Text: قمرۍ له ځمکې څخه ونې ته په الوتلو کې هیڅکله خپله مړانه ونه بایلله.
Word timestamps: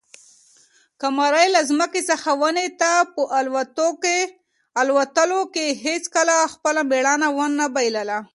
قمرۍ 1.01 1.47
له 1.55 1.61
ځمکې 1.69 2.01
څخه 2.09 2.29
ونې 2.41 2.67
ته 2.81 2.91
په 3.13 3.21
الوتلو 4.85 5.41
کې 5.53 5.65
هیڅکله 5.85 6.35
خپله 6.53 6.81
مړانه 6.89 7.27
ونه 7.37 7.65
بایلله. 7.75 8.19